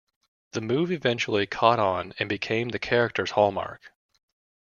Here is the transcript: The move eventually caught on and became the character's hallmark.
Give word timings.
The 0.53 0.61
move 0.61 0.91
eventually 0.91 1.45
caught 1.45 1.77
on 1.77 2.15
and 2.17 2.27
became 2.27 2.69
the 2.69 2.79
character's 2.79 3.29
hallmark. 3.29 3.93